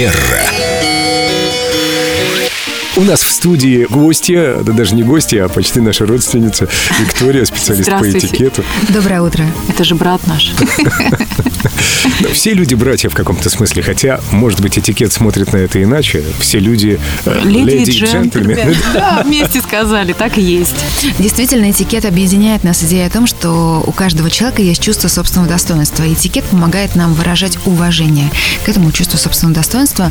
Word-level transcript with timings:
Манера. 0.00 0.50
У 2.96 3.02
нас 3.02 3.22
в 3.22 3.30
студии 3.30 3.84
гостья, 3.84 4.56
да 4.62 4.72
даже 4.72 4.94
не 4.94 5.02
гостья, 5.02 5.44
а 5.44 5.48
почти 5.50 5.80
наша 5.80 6.06
родственница 6.06 6.68
Виктория, 6.98 7.44
специалист 7.44 7.90
по 7.90 8.10
этикету. 8.10 8.64
Доброе 8.88 9.20
утро. 9.20 9.44
Это 9.68 9.84
же 9.84 9.94
брат 9.94 10.26
наш. 10.26 10.52
Все 12.32 12.54
люди 12.54 12.74
братья 12.74 13.08
в 13.08 13.14
каком-то 13.14 13.50
смысле, 13.50 13.82
хотя, 13.82 14.20
может 14.30 14.60
быть, 14.60 14.78
этикет 14.78 15.12
смотрит 15.12 15.52
на 15.52 15.58
это 15.58 15.82
иначе. 15.82 16.24
Все 16.38 16.58
люди 16.58 17.00
э, 17.24 17.40
Леди 17.44 17.90
и 17.90 17.92
джентльмены. 17.92 18.60
джентльмены. 18.62 18.76
Да, 18.94 19.22
вместе 19.24 19.60
сказали, 19.60 20.12
так 20.12 20.38
и 20.38 20.42
есть. 20.42 20.74
Действительно, 21.18 21.70
этикет 21.70 22.04
объединяет 22.04 22.64
нас 22.64 22.82
идея 22.82 23.06
о 23.06 23.10
том, 23.10 23.26
что 23.26 23.82
у 23.86 23.92
каждого 23.92 24.30
человека 24.30 24.62
есть 24.62 24.82
чувство 24.82 25.08
собственного 25.08 25.48
достоинства. 25.48 26.04
И 26.04 26.14
этикет 26.14 26.44
помогает 26.44 26.96
нам 26.96 27.14
выражать 27.14 27.58
уважение 27.66 28.30
к 28.64 28.68
этому 28.68 28.92
чувству 28.92 29.18
собственного 29.18 29.56
достоинства 29.56 30.10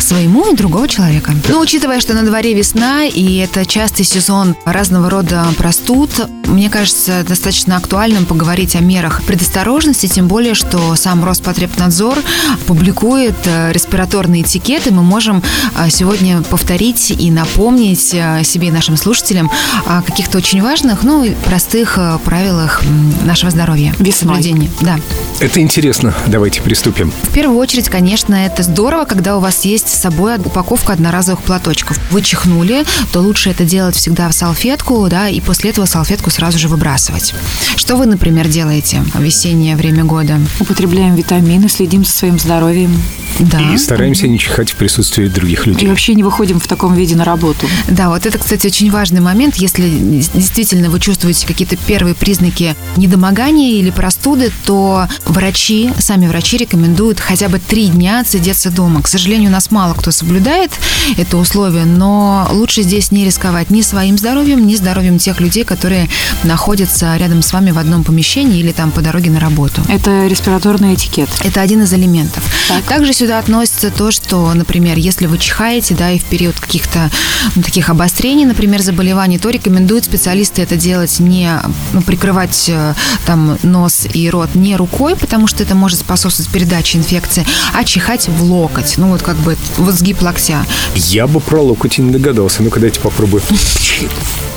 своему 0.00 0.52
и 0.52 0.56
другого 0.56 0.88
человека. 0.88 1.32
Но 1.48 1.60
учитывая, 1.60 2.00
что 2.00 2.14
на 2.14 2.22
дворе 2.22 2.54
весна, 2.54 3.04
и 3.04 3.36
это 3.36 3.66
частый 3.66 4.04
сезон 4.04 4.56
разного 4.64 5.10
рода 5.10 5.46
простуд, 5.56 6.10
мне 6.46 6.68
кажется, 6.68 7.24
достаточно 7.26 7.76
актуальным 7.76 8.26
поговорить 8.26 8.74
о 8.76 8.80
мерах 8.80 9.22
предосторожности, 9.24 10.06
тем 10.06 10.26
более, 10.28 10.54
что 10.54 10.96
сам 10.96 11.24
Роспотребнадзор 11.30 12.18
публикует 12.66 13.36
э, 13.44 13.70
респираторный 13.72 14.42
этикет, 14.42 14.88
и 14.88 14.90
мы 14.90 15.04
можем 15.04 15.44
э, 15.76 15.88
сегодня 15.88 16.42
повторить 16.42 17.12
и 17.12 17.30
напомнить 17.30 18.10
э, 18.12 18.42
себе 18.42 18.68
и 18.68 18.70
нашим 18.72 18.96
слушателям 18.96 19.48
о 19.86 20.02
каких-то 20.02 20.38
очень 20.38 20.60
важных, 20.60 21.04
ну 21.04 21.22
и 21.22 21.30
простых 21.44 21.98
правилах 22.24 22.82
нашего 23.24 23.52
здоровья. 23.52 23.94
Весной. 24.00 24.42
Соблюдения. 24.42 24.70
Да. 24.80 24.98
Это 25.38 25.60
интересно. 25.60 26.12
Давайте 26.26 26.62
приступим. 26.62 27.12
В 27.22 27.32
первую 27.32 27.58
очередь, 27.58 27.88
конечно, 27.88 28.34
это 28.34 28.64
здорово, 28.64 29.04
когда 29.04 29.36
у 29.36 29.40
вас 29.40 29.64
есть 29.64 29.88
с 29.88 30.00
собой 30.00 30.36
упаковка 30.36 30.94
одноразовых 30.94 31.42
платочков. 31.42 31.98
Вы 32.10 32.22
чихнули, 32.22 32.84
то 33.12 33.20
лучше 33.20 33.50
это 33.50 33.64
делать 33.64 33.94
всегда 33.94 34.28
в 34.28 34.32
салфетку, 34.32 35.06
да, 35.08 35.28
и 35.28 35.40
после 35.40 35.70
этого 35.70 35.86
салфетку 35.86 36.30
сразу 36.30 36.58
же 36.58 36.66
выбрасывать. 36.66 37.34
Что 37.76 37.94
вы, 37.96 38.06
например, 38.06 38.48
делаете 38.48 39.02
в 39.14 39.22
весеннее 39.22 39.76
время 39.76 40.04
года? 40.04 40.40
Употребляем 40.58 41.14
витамины, 41.20 41.68
следим 41.68 42.04
за 42.04 42.12
своим 42.12 42.38
здоровьем. 42.38 43.00
Да. 43.38 43.60
И 43.72 43.78
стараемся 43.78 44.28
не 44.28 44.38
чихать 44.38 44.70
в 44.70 44.74
присутствии 44.76 45.28
других 45.28 45.66
И 45.66 45.70
людей. 45.70 45.88
вообще 45.88 46.14
не 46.14 46.22
выходим 46.22 46.60
в 46.60 46.66
таком 46.66 46.94
виде 46.94 47.16
на 47.16 47.24
работу. 47.24 47.66
Да, 47.88 48.08
вот 48.10 48.26
это, 48.26 48.38
кстати, 48.38 48.66
очень 48.66 48.90
важный 48.90 49.20
момент. 49.20 49.56
Если 49.56 49.88
действительно 50.34 50.90
вы 50.90 51.00
чувствуете 51.00 51.46
какие-то 51.46 51.76
первые 51.76 52.14
признаки 52.14 52.74
недомогания 52.96 53.72
или 53.78 53.90
простуды, 53.90 54.50
то 54.66 55.06
врачи, 55.24 55.90
сами 55.98 56.26
врачи 56.26 56.56
рекомендуют 56.56 57.20
хотя 57.20 57.48
бы 57.48 57.58
три 57.58 57.86
дня 57.88 58.20
отсидеться 58.20 58.70
дома. 58.70 59.00
К 59.02 59.08
сожалению, 59.08 59.48
у 59.50 59.52
нас 59.52 59.70
мало 59.70 59.94
кто 59.94 60.10
соблюдает 60.10 60.72
это 61.16 61.36
условие, 61.36 61.84
но 61.84 62.48
лучше 62.52 62.82
здесь 62.82 63.10
не 63.10 63.24
рисковать 63.24 63.70
ни 63.70 63.82
своим 63.82 64.18
здоровьем, 64.18 64.66
ни 64.66 64.74
здоровьем 64.74 65.18
тех 65.18 65.40
людей, 65.40 65.64
которые 65.64 66.08
находятся 66.44 67.16
рядом 67.16 67.42
с 67.42 67.52
вами 67.52 67.70
в 67.70 67.78
одном 67.78 68.04
помещении 68.04 68.58
или 68.60 68.72
там 68.72 68.90
по 68.90 69.00
дороге 69.00 69.30
на 69.30 69.40
работу. 69.40 69.82
Это 69.88 70.26
респираторный 70.26 70.94
этикет. 70.94 71.09
Это 71.18 71.60
один 71.60 71.82
из 71.82 71.92
элементов. 71.92 72.42
Так. 72.68 72.84
Также 72.84 73.12
сюда 73.12 73.38
относится 73.38 73.90
то, 73.90 74.10
что, 74.10 74.52
например, 74.54 74.96
если 74.96 75.26
вы 75.26 75.38
чихаете, 75.38 75.94
да, 75.94 76.10
и 76.10 76.18
в 76.18 76.24
период 76.24 76.58
каких-то 76.58 77.10
ну, 77.56 77.62
таких 77.62 77.90
обострений, 77.90 78.44
например, 78.44 78.80
заболеваний, 78.82 79.38
то 79.38 79.50
рекомендуют 79.50 80.04
специалисты 80.04 80.62
это 80.62 80.76
делать 80.76 81.18
не 81.20 81.50
ну, 81.92 82.02
прикрывать 82.02 82.68
э, 82.68 82.94
там 83.26 83.58
нос 83.62 84.06
и 84.12 84.30
рот 84.30 84.54
не 84.54 84.76
рукой, 84.76 85.16
потому 85.16 85.46
что 85.46 85.62
это 85.62 85.74
может 85.74 86.00
способствовать 86.00 86.52
передаче 86.52 86.98
инфекции, 86.98 87.46
а 87.74 87.84
чихать 87.84 88.28
в 88.28 88.42
локоть, 88.42 88.94
ну 88.96 89.08
вот 89.08 89.22
как 89.22 89.36
бы 89.36 89.56
вот 89.76 89.94
сгиб 89.94 90.22
локтя. 90.22 90.64
Я 90.94 91.26
бы 91.26 91.40
про 91.40 91.60
локоть 91.62 91.98
и 91.98 92.02
не 92.02 92.12
догадался. 92.12 92.62
Ну-ка, 92.62 92.80
дайте 92.80 93.00
попробую. 93.00 93.42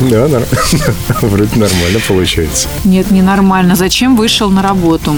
Да, 0.00 0.28
вроде 1.22 1.58
нормально 1.58 2.00
получается. 2.06 2.68
Нет, 2.84 3.10
ненормально. 3.10 3.74
Зачем 3.74 4.16
вышел 4.16 4.50
на 4.50 4.62
работу? 4.62 5.16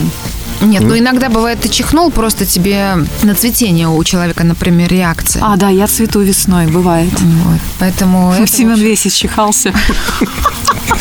Нет, 0.60 0.82
ну 0.82 0.98
иногда 0.98 1.28
бывает, 1.28 1.60
ты 1.60 1.68
чихнул, 1.68 2.10
просто 2.10 2.44
тебе 2.46 2.96
на 3.22 3.34
цветение 3.34 3.88
у 3.88 4.02
человека, 4.04 4.44
например, 4.44 4.90
реакция. 4.90 5.42
А, 5.44 5.56
да, 5.56 5.68
я 5.70 5.86
цвету 5.86 6.20
весной, 6.20 6.66
бывает. 6.66 7.12
Вот, 7.20 7.60
поэтому... 7.78 8.32
это, 8.38 8.46
Семен 8.46 8.76
весь 8.78 9.06
исчихался. 9.06 9.72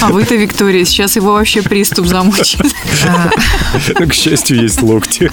А 0.02 0.08
вы-то, 0.10 0.36
Виктория, 0.36 0.86
сейчас 0.86 1.16
его 1.18 1.34
вообще 1.34 1.62
приступ 1.62 2.06
замучит. 2.08 2.62
а, 3.08 3.30
Ну, 4.00 4.08
К 4.08 4.14
счастью, 4.14 4.62
есть 4.62 4.82
локти. 4.82 5.30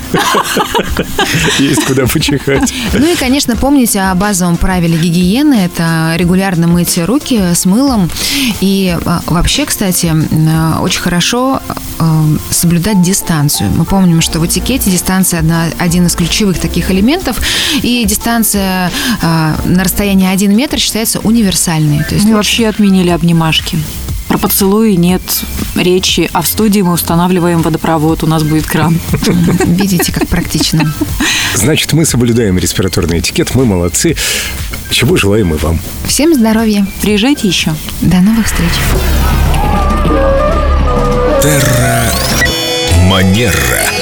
Есть 1.59 1.85
куда 1.85 2.07
почихать. 2.07 2.73
Ну 2.93 3.07
и, 3.13 3.15
конечно, 3.15 3.55
помните 3.57 4.01
о 4.01 4.15
базовом 4.15 4.57
правиле 4.57 4.97
гигиены. 4.99 5.55
Это 5.67 6.15
регулярно 6.17 6.67
мыть 6.67 6.99
руки 6.99 7.41
с 7.55 7.65
мылом. 7.65 8.11
И 8.61 8.97
а, 9.05 9.21
вообще, 9.27 9.67
кстати, 9.67 10.07
м, 10.07 10.81
очень 10.83 11.01
хорошо 11.01 11.61
а, 11.99 12.25
соблюдать 12.51 13.03
дистанцию. 13.03 13.71
Мы 13.71 13.85
помним, 13.85 14.21
что 14.21 14.41
в 14.41 14.47
этикете 14.47 14.91
дистанция 14.91 15.41
одна, 15.41 15.67
один 15.79 16.07
из 16.07 16.15
ключевых 16.15 16.59
таких 16.59 16.91
элементов. 16.91 17.41
И 17.83 18.05
дистанция 18.05 18.91
а, 19.23 19.57
на 19.65 19.85
расстоянии 19.85 20.29
1 20.29 20.57
метр 20.57 20.79
считается 20.79 21.21
универсальной. 21.21 22.05
То 22.05 22.15
есть 22.15 22.27
Мы 22.27 22.35
вообще 22.35 22.69
отменили 22.69 23.11
обнимашки. 23.11 23.79
Про 24.29 24.39
поцелуи 24.39 24.95
нет 24.95 25.23
речи, 25.77 26.29
а 26.33 26.43
в 26.43 26.49
студии 26.49 26.81
мы 26.81 26.93
устанавливаем 26.93 27.63
водопровод, 27.63 28.25
у 28.25 28.27
нас 28.27 28.43
будет 28.43 28.67
кран. 28.67 28.99
видите, 29.67 30.13
как 30.13 30.27
практично. 30.27 30.93
Значит, 31.55 31.93
мы 31.93 32.05
соблюдаем 32.05 32.59
респираторный 32.59 33.21
этикет, 33.21 33.55
мы 33.55 33.65
молодцы. 33.65 34.17
Чего 34.91 35.17
желаем 35.17 35.55
и 35.55 35.57
вам. 35.57 35.79
Всем 36.07 36.35
здоровья. 36.35 36.87
Приезжайте 37.01 37.47
еще. 37.49 37.75
До 38.01 38.19
новых 38.19 38.47
встреч. 38.47 38.71
Терра 41.43 41.86
Манера. 43.17 43.96